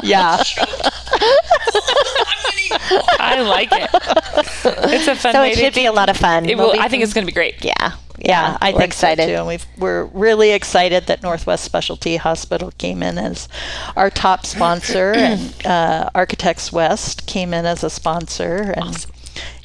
[0.04, 0.42] Yeah.
[3.20, 3.90] I like it.
[4.92, 6.48] It's a fun so way it to should be a lot of fun.
[6.50, 7.64] It There'll I think it's going to be great.
[7.64, 7.94] yeah,
[8.24, 9.24] Yeah, I we're think excited.
[9.24, 9.36] so too.
[9.36, 13.48] And we've, we're really excited that Northwest Specialty Hospital came in as
[13.96, 19.06] our top sponsor, and uh, Architects West came in as a sponsor, and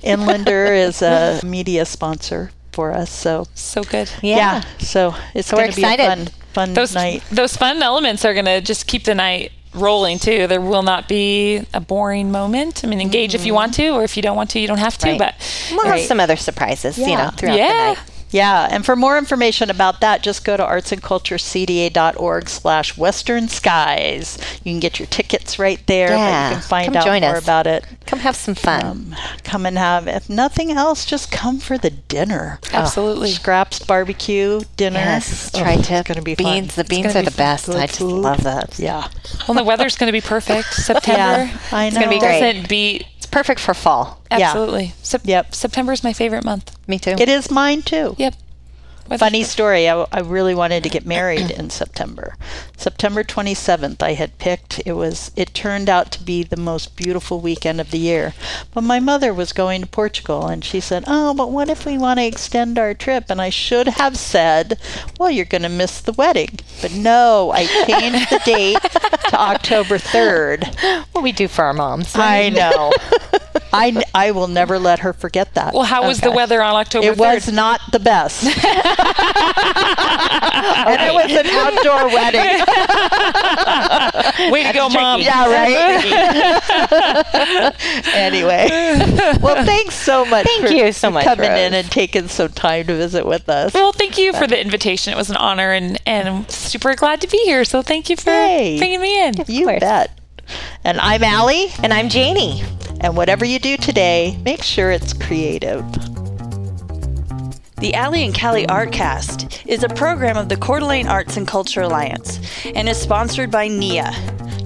[0.02, 3.10] Inlander is a media sponsor for us.
[3.10, 4.10] So So good.
[4.22, 4.62] Yeah.
[4.78, 7.22] so it's So going to be a fun, fun Those night.
[7.30, 10.46] those fun elements are going to just keep the night rolling too.
[10.46, 12.84] There will not be a boring moment.
[12.84, 14.78] I mean, engage if you want to, or if you don't want to, you don't
[14.78, 15.08] have to.
[15.10, 15.18] Right.
[15.18, 15.34] But
[15.70, 15.98] We'll Right.
[15.98, 17.24] have some other surprises, you Yeah.
[17.24, 18.10] know, throughout yeah, the night.
[18.34, 24.38] Yeah, and for more information about that, just go to artsandculturecda.org slash western skies.
[24.64, 27.20] You can get your tickets right there, but Yeah, you can find come out join
[27.22, 27.44] more us.
[27.44, 27.84] about it.
[28.06, 28.84] Come have some fun.
[28.84, 32.58] Um, come and have, if nothing else, just come for the dinner.
[32.72, 33.30] absolutely.
[33.30, 34.98] Scraps barbecue dinner.
[34.98, 36.74] yes, Oh, tri-tip It's going to be beans.
[36.74, 36.84] fun.
[36.84, 37.68] The beans are be the best.
[37.68, 38.20] I just food.
[38.20, 38.78] love that.
[38.80, 39.08] Yeah.
[39.46, 40.74] Well, the weather's going to be perfect.
[40.74, 41.50] September.
[41.72, 41.86] I know.
[41.88, 42.40] It's gonna be great.
[42.40, 44.20] Doesn't beat It's perfect for fall.
[44.30, 44.40] Yeah.
[44.48, 44.92] absolutely.
[45.02, 45.54] Sep- Yep.
[45.54, 46.76] September is my favorite month.
[46.86, 47.12] Me too.
[47.18, 48.14] It is mine too.
[48.18, 48.34] Yep.
[49.18, 49.88] Funny story.
[49.88, 52.36] I, I really wanted to get married in September.
[52.76, 54.80] September 27th, I had picked.
[54.86, 55.30] It was.
[55.36, 58.32] It turned out to be the most beautiful weekend of the year.
[58.72, 61.98] But my mother was going to Portugal, and she said, "Oh, but what if we
[61.98, 64.78] want to extend our trip?" And I should have said,
[65.18, 68.80] "Well, you're going to miss the wedding." But no, I changed the date
[69.28, 71.06] to October 3rd.
[71.12, 72.14] what we do for our moms.
[72.16, 72.92] I know.
[73.74, 75.74] I, n- I will never let her forget that.
[75.74, 77.34] Well, how was the weather on October It 3rd?
[77.34, 78.44] was not the best.
[78.44, 78.54] and
[81.02, 82.64] it was an outdoor wedding.
[84.52, 85.20] Way to go, mom.
[85.20, 85.74] Yeah, right.
[88.14, 88.68] anyway,
[89.40, 90.46] well, thanks so much.
[90.46, 91.58] Thank for you so much, for coming Rose.
[91.60, 93.74] in and taking some time to visit with us.
[93.74, 95.12] Well, thank you for the invitation.
[95.12, 97.64] It was an honor, and, and I'm super glad to be here.
[97.64, 98.78] So thank you for Yay.
[98.78, 99.34] bringing me in.
[99.48, 99.80] You course.
[99.80, 100.10] bet.
[100.84, 101.68] And I'm Allie.
[101.82, 102.62] And I'm Janie.
[103.04, 105.84] And whatever you do today, make sure it's creative.
[107.76, 111.82] The Alley and Callie Artcast is a program of the Coeur d'Alene Arts and Culture
[111.82, 114.10] Alliance and is sponsored by NIA,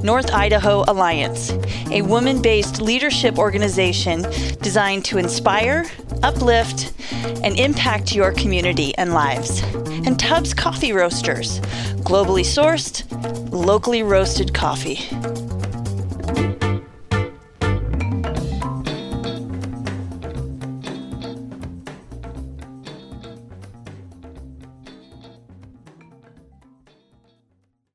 [0.04, 1.50] North Idaho Alliance,
[1.90, 4.22] a woman based leadership organization
[4.62, 5.86] designed to inspire,
[6.22, 6.92] uplift,
[7.42, 9.64] and impact your community and lives.
[10.06, 11.58] And Tubbs Coffee Roasters,
[12.06, 13.02] globally sourced,
[13.50, 15.08] locally roasted coffee.